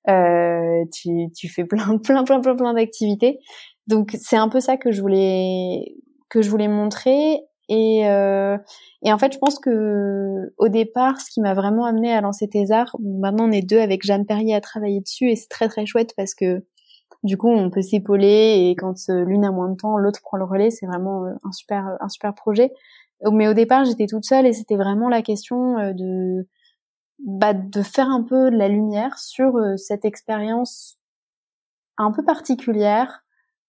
[0.09, 3.39] euh, tu, tu fais plein, plein, plein, plein, plein d'activités.
[3.87, 5.95] Donc c'est un peu ça que je voulais
[6.29, 7.39] que je voulais montrer.
[7.67, 8.57] Et, euh,
[9.03, 12.47] et en fait, je pense que au départ, ce qui m'a vraiment amené à lancer
[12.47, 15.85] Thésard, maintenant on est deux avec Jeanne Perrier à travailler dessus, et c'est très très
[15.85, 16.63] chouette parce que
[17.25, 20.45] Du coup, on peut s'épauler et quand l'une a moins de temps, l'autre prend le
[20.45, 20.69] relais.
[20.69, 22.71] C'est vraiment un super un super projet.
[23.31, 26.47] Mais au départ, j'étais toute seule et c'était vraiment la question de
[27.19, 30.97] bah, de faire un peu de la lumière sur cette expérience
[31.97, 33.25] un peu particulière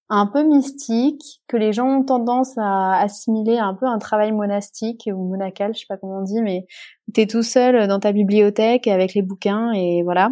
[0.08, 5.08] un peu mystique, que les gens ont tendance à assimiler un peu un travail monastique
[5.12, 6.66] ou monacal, je sais pas comment on dit, mais
[7.12, 10.30] t'es tout seul dans ta bibliothèque avec les bouquins et voilà.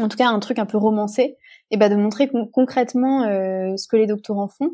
[0.00, 1.36] En tout cas, un truc un peu romancé,
[1.70, 4.70] et bah de montrer concrètement euh, ce que les doctorants font.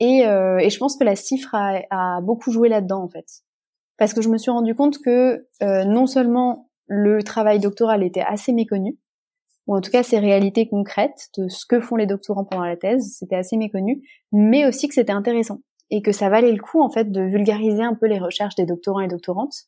[0.00, 3.26] Et, euh, et, je pense que la cifre a, a beaucoup joué là-dedans en fait,
[3.96, 8.20] parce que je me suis rendu compte que euh, non seulement le travail doctoral était
[8.20, 8.98] assez méconnu,
[9.66, 12.76] ou en tout cas ces réalités concrètes de ce que font les doctorants pendant la
[12.76, 15.60] thèse, c'était assez méconnu, mais aussi que c'était intéressant.
[15.90, 18.66] Et que ça valait le coup en fait de vulgariser un peu les recherches des
[18.66, 19.66] doctorants et doctorantes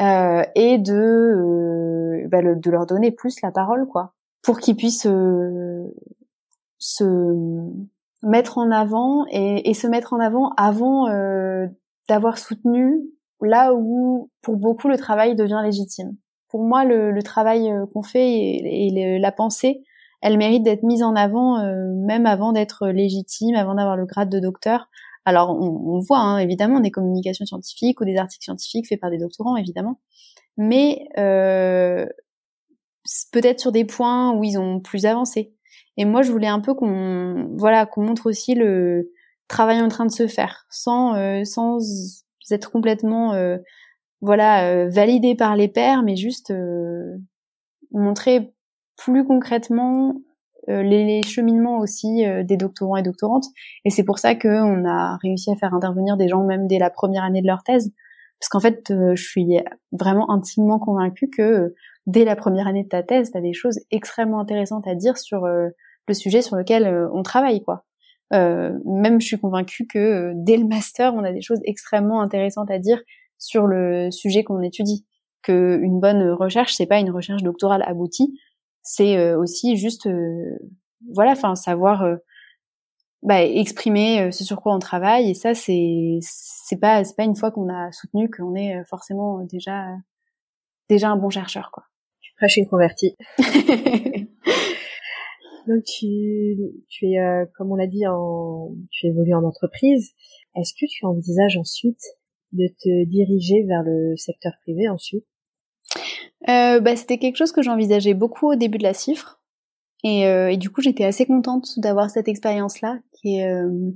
[0.00, 5.06] euh, et de euh, bah, de leur donner plus la parole quoi, pour qu'ils puissent
[5.06, 5.84] euh,
[6.78, 7.04] se
[8.22, 11.66] mettre en avant et, et, se mettre en avant avant euh,
[12.08, 13.00] d'avoir soutenu
[13.40, 16.16] là où pour beaucoup le travail devient légitime
[16.48, 19.82] pour moi, le, le travail euh, qu'on fait et, la pensée,
[20.22, 24.30] elle mérite d'être mise en avant euh, même avant d'être légitime, avant d'avoir le grade
[24.30, 24.88] de docteur.
[25.24, 29.10] Alors, on, on voit hein, évidemment des communications scientifiques ou des articles scientifiques faits par
[29.10, 30.00] des doctorants, évidemment,
[30.56, 32.06] mais euh,
[33.32, 35.54] peut-être sur des points où ils ont plus avancé.
[35.96, 39.10] Et moi, je voulais un peu qu'on voilà qu'on montre aussi le
[39.48, 41.78] travail en train de se faire, sans euh, sans
[42.50, 43.34] être complètement
[44.20, 47.16] voilà euh, validé par les pairs, mais juste euh,
[47.92, 48.52] montrer
[48.96, 50.14] plus concrètement
[50.68, 53.46] euh, les, cheminements aussi des doctorants et doctorantes.
[53.84, 56.90] Et c'est pour ça qu'on a réussi à faire intervenir des gens même dès la
[56.90, 57.92] première année de leur thèse,
[58.40, 59.58] parce qu'en fait, je suis
[59.92, 61.74] vraiment intimement convaincue que
[62.08, 65.16] dès la première année de ta thèse, tu as des choses extrêmement intéressantes à dire
[65.16, 67.84] sur le sujet sur lequel on travaille, quoi.
[68.34, 72.70] Euh, même je suis convaincue que dès le master, on a des choses extrêmement intéressantes
[72.70, 73.00] à dire
[73.38, 75.06] sur le sujet qu'on étudie.
[75.42, 78.34] Que une bonne recherche, c'est pas une recherche doctorale aboutie,
[78.82, 80.58] c'est euh, aussi juste, euh,
[81.14, 82.16] voilà, enfin savoir euh,
[83.22, 85.30] bah, exprimer ce sur quoi on travaille.
[85.30, 89.40] Et ça, c'est c'est pas c'est pas une fois qu'on a soutenu qu'on est forcément
[89.44, 89.86] déjà
[90.88, 91.84] déjà un bon chercheur, quoi.
[92.38, 93.16] Tu prêches une convertie.
[95.66, 96.56] Donc tu,
[96.88, 97.18] tu es,
[97.56, 100.12] comme on l'a dit, en, tu évolues en entreprise.
[100.54, 102.00] Est-ce que tu envisages ensuite
[102.52, 105.26] de te diriger vers le secteur privé ensuite?
[106.48, 109.42] Euh, bah, C'était quelque chose que j'envisageais beaucoup au début de la cifre.
[110.04, 113.90] Et, euh, et du coup, j'étais assez contente d'avoir cette expérience-là, qui est, euh,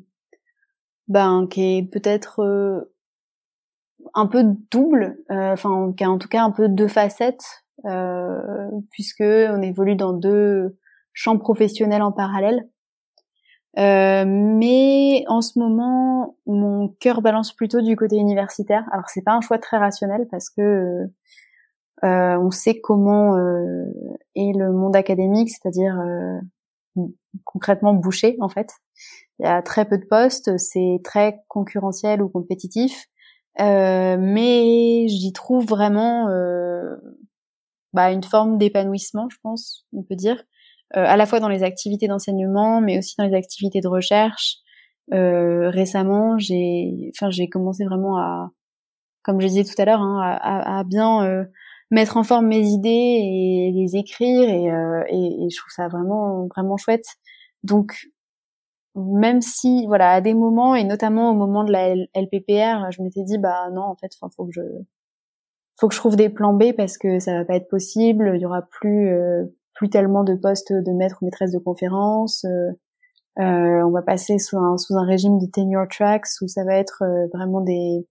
[1.08, 2.92] ben, qui est peut-être euh,
[4.14, 7.64] un peu double, euh, enfin, qui a en tout cas un peu deux facettes,
[8.90, 10.76] puisque on évolue dans deux
[11.12, 12.68] champs professionnels en parallèle.
[13.78, 18.84] Euh, mais en ce moment, mon cœur balance plutôt du côté universitaire.
[18.92, 21.06] Alors c'est pas un choix très rationnel parce que
[22.04, 23.84] euh, on sait comment euh,
[24.34, 27.02] est le monde académique, c'est-à-dire euh,
[27.44, 28.74] concrètement bouché en fait.
[29.38, 33.06] Il y a très peu de postes, c'est très concurrentiel ou compétitif,
[33.60, 36.28] euh, mais j'y trouve vraiment
[37.92, 40.42] bah, une forme d'épanouissement, je pense, on peut dire.
[40.96, 44.58] Euh, à la fois dans les activités d'enseignement, mais aussi dans les activités de recherche.
[45.14, 48.50] Euh, récemment, j'ai, enfin, j'ai commencé vraiment à,
[49.22, 51.44] comme je disais tout à l'heure, hein, à, à, bien euh,
[51.90, 54.66] mettre en forme mes idées et les écrire, et,
[55.10, 57.06] et, et, je trouve ça vraiment, vraiment chouette.
[57.64, 57.94] Donc,
[58.94, 63.22] même si, voilà, à des moments et notamment au moment de la LPPR, je m'étais
[63.24, 64.62] dit, bah non, en fait, enfin, faut que je,
[65.78, 68.32] faut que je trouve des plans B parce que ça va pas être possible.
[68.34, 69.10] Il y aura plus,
[69.74, 72.44] plus tellement de postes de maître ou maîtresse de conférence.
[72.44, 72.70] Euh,
[73.38, 76.76] euh, on va passer sous un, sous un régime de tenure tracks où ça va
[76.76, 78.06] être euh, vraiment des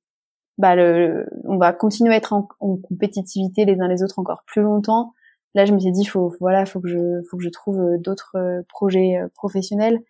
[0.58, 4.62] bah le, on va continuer à être en, compétitivité les uns les autres encore plus
[4.62, 5.14] longtemps.
[5.56, 8.64] Là, je me suis dit faut voilà, faut que je faut que je trouve d'autres
[8.68, 10.02] projets professionnels.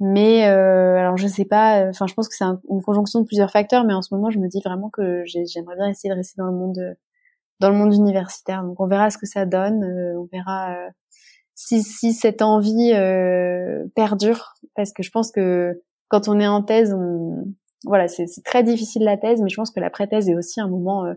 [0.00, 3.84] Mais alors je sais pas, enfin je pense que c'est une conjonction de plusieurs facteurs,
[3.84, 6.46] mais en ce moment je me dis vraiment que j'aimerais bien essayer de rester dans
[6.46, 6.96] le monde
[7.60, 8.62] dans le monde universitaire.
[8.62, 9.84] Donc on verra ce que ça donne,
[10.16, 10.76] on verra
[11.58, 16.62] si, si cette envie euh, perdure, parce que je pense que quand on est en
[16.62, 17.46] thèse, on,
[17.84, 20.68] voilà, c'est très difficile la thèse, mais je pense que la pré-thèse est aussi un
[20.68, 21.14] moment euh,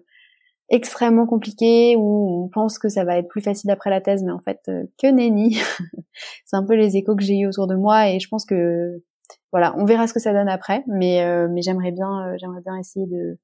[0.71, 4.31] extrêmement compliqué où on pense que ça va être plus facile après la thèse, mais
[4.31, 5.57] en fait, euh, que nenni.
[6.45, 9.03] c'est un peu les échos que j'ai eu autour de moi et je pense que
[9.51, 13.05] voilà, on verra ce que ça donne après, mais mais j'aimerais bien j'aimerais bien essayer
[13.05, 13.37] de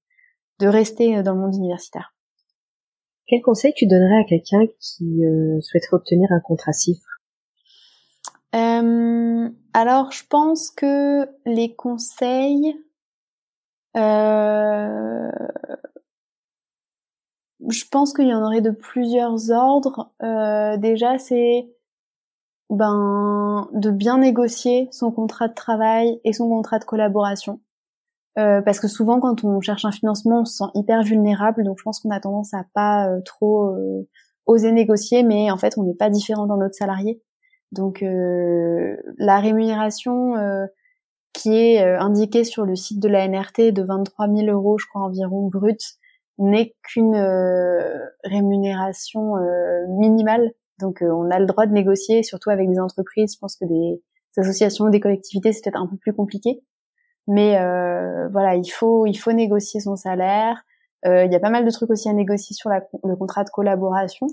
[0.59, 2.13] de rester dans le monde universitaire.
[3.27, 7.03] Quel conseil tu donnerais à quelqu'un qui euh, souhaiterait obtenir un contrat CIFRE
[8.55, 12.75] euh, Euh, alors, je pense que les conseils,
[13.95, 15.29] euh,
[17.69, 20.11] je pense qu'il y en aurait de plusieurs ordres.
[20.23, 21.67] Euh, déjà, c'est
[22.69, 27.61] ben de bien négocier son contrat de travail et son contrat de collaboration.
[28.37, 31.63] Euh, parce que souvent, quand on cherche un financement, on se sent hyper vulnérable.
[31.63, 34.07] Donc, je pense qu'on a tendance à pas euh, trop euh,
[34.45, 37.21] oser négocier, mais en fait, on n'est pas différent dans notre salarié.
[37.73, 40.35] Donc, la rémunération
[41.33, 45.01] qui est indiquée sur le site de la NRT de 23 000 euros, je crois
[45.01, 45.81] environ brut,
[46.39, 47.15] n'est qu'une
[48.23, 49.33] rémunération
[49.89, 50.51] minimale.
[50.79, 53.33] Donc, on a le droit de négocier, surtout avec des entreprises.
[53.33, 54.01] Je pense que des
[54.37, 56.61] associations, des collectivités, c'est peut-être un peu plus compliqué.
[57.27, 60.63] Mais euh, voilà, il faut il faut négocier son salaire.
[61.05, 63.43] Euh, il y a pas mal de trucs aussi à négocier sur la, le contrat
[63.43, 64.27] de collaboration.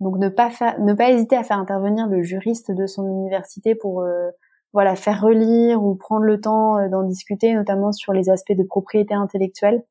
[0.00, 4.00] Donc ne pas ne pas hésiter à faire intervenir le juriste de son université pour
[4.00, 4.30] euh,
[4.72, 8.64] voilà faire relire ou prendre le temps euh, d'en discuter, notamment sur les aspects de
[8.64, 9.82] propriété intellectuelle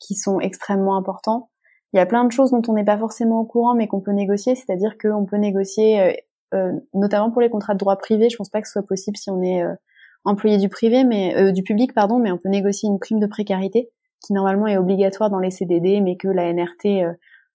[0.00, 1.50] qui sont extrêmement importants.
[1.92, 4.00] Il y a plein de choses dont on n'est pas forcément au courant, mais qu'on
[4.00, 4.56] peut négocier.
[4.56, 6.16] C'est-à-dire qu'on peut négocier,
[6.54, 8.28] euh, notamment pour les contrats de droit privé.
[8.30, 9.62] Je pense pas que ce soit possible si on est
[10.24, 13.26] employé du privé, mais euh, du public, pardon, mais on peut négocier une prime de
[13.26, 13.90] précarité
[14.24, 17.12] qui normalement est obligatoire dans les CDD, mais que la NRT euh,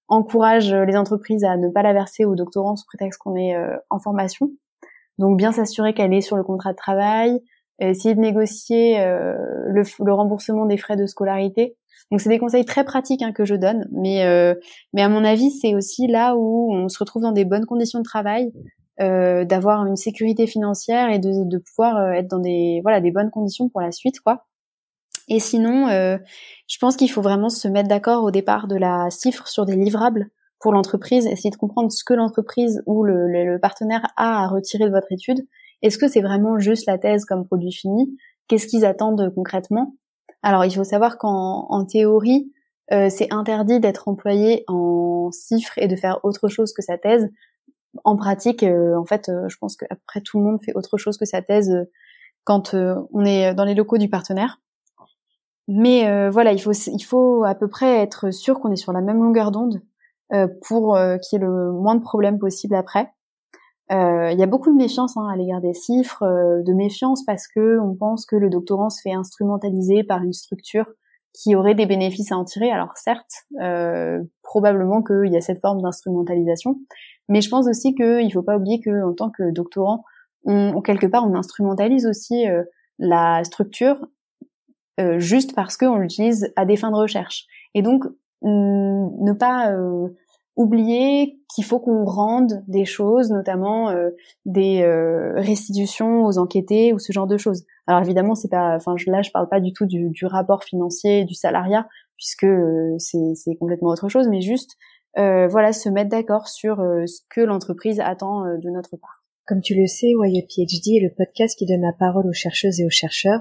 [0.08, 3.76] encourage les entreprises à ne pas la verser aux doctorants sous prétexte qu'on est euh,
[3.90, 4.52] en formation.
[5.20, 7.40] Donc bien s'assurer qu'elle est sur le contrat de travail,
[7.80, 11.78] essayer de négocier le, le, remboursement des frais de scolarité.
[12.12, 14.24] Donc c'est des conseils très pratiques hein, que je donne, mais
[14.94, 18.00] mais à mon avis c'est aussi là où on se retrouve dans des bonnes conditions
[18.00, 18.52] de travail,
[19.02, 23.12] euh, d'avoir une sécurité financière et de, de pouvoir euh, être dans des voilà des
[23.12, 24.46] bonnes conditions pour la suite quoi.
[25.28, 26.18] Et sinon, euh,
[26.70, 29.76] je pense qu'il faut vraiment se mettre d'accord au départ de la cifre sur des
[29.76, 30.30] livrables
[30.62, 34.86] pour l'entreprise, essayer de comprendre ce que l'entreprise ou le, le, partenaire a à retirer
[34.86, 35.46] de votre étude.
[35.82, 38.18] Est-ce que c'est vraiment juste la thèse comme produit fini?
[38.48, 39.96] Qu'est-ce qu'ils attendent concrètement?
[40.46, 42.52] Alors, il faut savoir qu'en en théorie,
[42.94, 47.30] euh, c'est interdit d'être employé en cifre et de faire autre chose que sa thèse
[48.04, 51.18] en pratique, euh, en fait, euh, je pense qu'après tout le monde fait autre chose
[51.18, 51.86] que sa thèse euh,
[52.44, 54.62] quand on est dans les locaux du partenaire.
[55.68, 59.02] Mais voilà, il faut il faut à peu près être sûr qu'on est sur la
[59.02, 59.82] même longueur d'onde
[60.62, 63.15] pour qu'il y ait le moins de problèmes possible après.
[63.90, 67.80] Il y a beaucoup de méfiance hein, à l'égard des chiffres, de méfiance parce que
[67.80, 70.88] on pense que le doctorant se fait instrumentaliser par une structure
[71.34, 72.72] qui aurait des bénéfices à en tirer.
[72.72, 73.46] Alors certes,
[74.42, 76.80] probablement qu'il y a cette forme d'instrumentalisation,
[77.30, 80.04] mais je pense aussi qu'il ne faut pas oublier qu'en tant que doctorant,
[80.46, 82.64] on, quelque part, on instrumentalise aussi euh,
[83.00, 83.98] la structure
[85.00, 87.46] euh, juste parce qu'on l'utilise à des fins de recherche.
[87.74, 88.04] Et donc,
[88.42, 90.10] ne pas euh,
[90.56, 93.94] oublier qu'il faut qu'on rende des choses, notamment
[94.46, 94.86] des
[95.36, 97.66] restitutions aux enquêtés ou ce genre de choses.
[97.88, 101.26] Alors évidemment, c'est pas, enfin là, je parle pas du tout du, du rapport financier,
[101.26, 101.88] du salariat,
[102.18, 102.48] puisque
[102.98, 104.78] c'est complètement autre chose, mais juste
[105.18, 109.24] euh, voilà, se mettre d'accord sur euh, ce que l'entreprise attend euh, de notre part.
[109.46, 112.82] Comme tu le sais, Why PhD est le podcast qui donne la parole aux chercheuses
[112.82, 113.40] et aux chercheurs.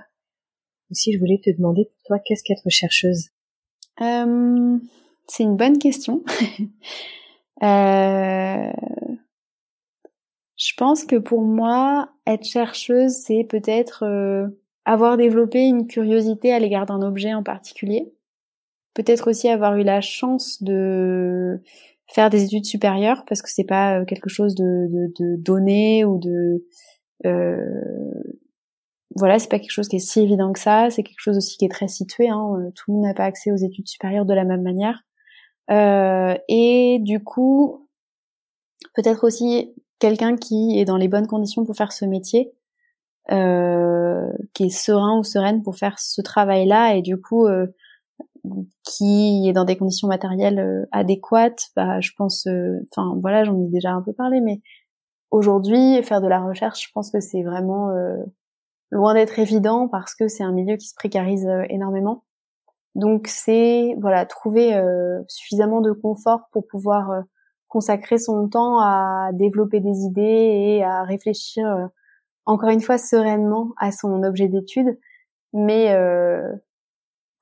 [0.90, 3.30] Aussi, je voulais te demander toi, qu'est-ce qu'être chercheuse?
[5.26, 6.22] C'est une bonne question.
[10.56, 14.04] Je pense que pour moi, être chercheuse, c'est peut-être
[14.84, 18.14] avoir développé une curiosité à l'égard d'un objet en particulier
[18.94, 21.60] peut-être aussi avoir eu la chance de
[22.06, 26.18] faire des études supérieures parce que c'est pas euh, quelque chose de, de, donné ou
[26.18, 26.64] de
[27.26, 27.58] euh,
[29.16, 31.56] voilà c'est pas quelque chose qui est si évident que ça c'est quelque chose aussi
[31.56, 32.56] qui est très situé hein.
[32.58, 35.02] Euh, tout le monde n'a pas accès aux études supérieures de la même manière
[35.70, 37.88] euh, et du coup
[38.94, 42.52] peut-être aussi quelqu'un qui est dans les bonnes conditions pour faire ce métier
[43.32, 47.66] euh, qui est serein ou sereine pour faire ce travail là et du coup euh,
[48.84, 53.58] qui est dans des conditions matérielles euh, adéquates, bah, je pense, euh, enfin voilà, j'en
[53.58, 54.60] ai déjà un peu parlé, mais
[55.30, 58.16] aujourd'hui, faire de la recherche, je pense que c'est vraiment euh,
[58.90, 62.24] loin d'être évident parce que c'est un milieu qui se précarise énormément.
[62.94, 64.80] Donc c'est voilà, trouver
[65.28, 67.24] suffisamment de confort pour pouvoir
[67.68, 71.88] consacrer son temps à développer des idées et à réfléchir
[72.46, 74.98] encore une fois sereinement à son objet d'étude,
[75.52, 75.92] mais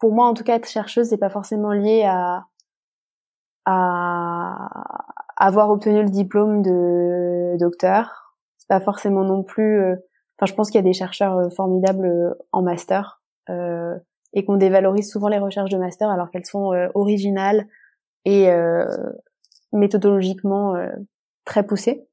[0.03, 2.49] pour moi, en tout cas, être chercheuse, c'est pas forcément lié à,
[5.37, 8.35] avoir obtenu le diplôme de docteur.
[8.59, 9.81] C'est pas forcément non plus.
[9.81, 9.95] Euh,
[10.37, 13.97] enfin, je pense qu'il y a des chercheurs euh, formidables euh, en master euh,
[14.35, 17.67] et qu'on dévalorise souvent les recherches de master alors qu'elles sont originales
[18.25, 18.49] et
[19.73, 20.75] méthodologiquement
[21.45, 22.07] très poussées.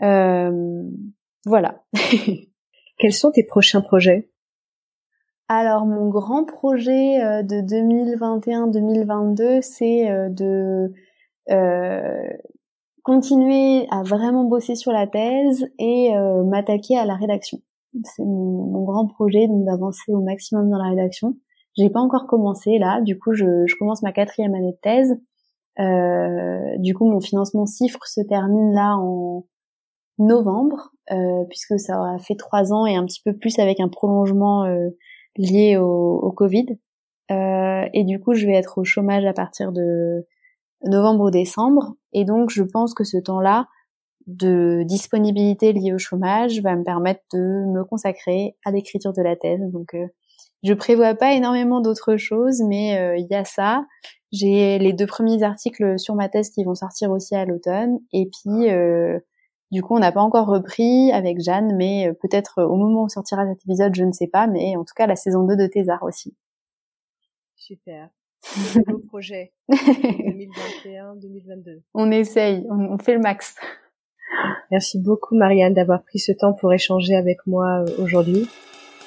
[0.00, 1.84] voilà.
[2.98, 4.30] Quels sont tes prochains projets?
[5.48, 10.94] Alors mon grand projet euh, de 2021-2022, c'est euh, de
[11.50, 12.30] euh,
[13.02, 16.14] continuer à vraiment bosser sur la thèse et
[16.46, 17.58] m'attaquer à la rédaction.
[18.02, 21.36] C'est mon, grand projet, donc d'avancer au maximum dans la rédaction.
[21.76, 25.16] J'ai pas encore commencé là, du coup je, je commence ma quatrième année de thèse.
[26.80, 29.46] du coup mon financement CIFRE se termine là en
[30.18, 30.92] novembre,
[31.48, 34.64] puisque ça aura fait trois ans et un petit peu plus avec un prolongement
[35.36, 36.78] lié au, au Covid.
[37.30, 40.26] Euh, et du coup, je vais être au chômage à partir de
[40.84, 41.94] novembre ou décembre.
[42.12, 43.66] Et donc, je pense que ce temps-là
[44.26, 49.36] de disponibilité lié au chômage va me permettre de me consacrer à l'écriture de la
[49.36, 49.60] thèse.
[49.72, 50.06] Donc, euh,
[50.62, 53.84] je prévois pas énormément d'autres choses, mais euh, il y a ça.
[54.32, 57.98] J'ai les deux premiers articles sur ma thèse qui vont sortir aussi à l'automne.
[58.12, 59.18] Et puis, euh,
[59.74, 63.02] du coup, on n'a pas encore repris avec Jeanne, mais euh, peut-être euh, au moment
[63.02, 65.56] où sortira cet épisode, je ne sais pas, mais en tout cas la saison 2
[65.56, 66.36] de Thésard aussi.
[67.56, 68.08] Super.
[68.86, 71.80] Beau projet 2021-2022.
[71.94, 73.56] On essaye, on, fait le max.
[74.70, 78.48] Merci beaucoup Marianne d'avoir pris ce temps pour échanger avec moi euh, aujourd'hui.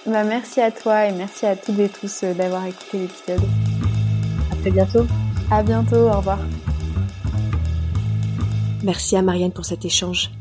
[0.05, 3.41] Bah, merci à toi et merci à toutes et tous d'avoir écouté l'épisode.
[4.51, 5.05] À très bientôt.
[5.51, 6.39] À bientôt, au revoir.
[8.83, 10.31] Merci à Marianne pour cet échange.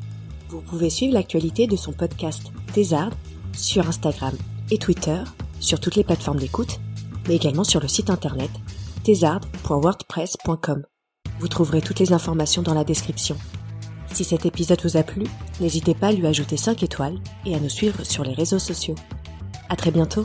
[0.49, 3.11] Vous pouvez suivre l'actualité de son podcast Thésard
[3.53, 4.35] sur Instagram
[4.71, 5.19] et Twitter,
[5.59, 6.79] sur toutes les plateformes d'écoute,
[7.27, 8.51] mais également sur le site internet
[9.05, 10.85] thésard.wordpress.com.
[11.39, 13.37] Vous trouverez toutes les informations dans la description.
[14.17, 15.25] Si cet épisode vous a plu,
[15.61, 18.95] n'hésitez pas à lui ajouter 5 étoiles et à nous suivre sur les réseaux sociaux.
[19.69, 20.25] À très bientôt!